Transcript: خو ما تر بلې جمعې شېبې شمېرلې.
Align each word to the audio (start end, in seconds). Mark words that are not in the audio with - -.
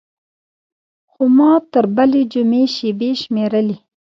خو 1.11 1.23
ما 1.37 1.51
تر 1.71 1.85
بلې 1.95 2.21
جمعې 2.33 2.63
شېبې 2.75 3.11
شمېرلې. 3.21 3.77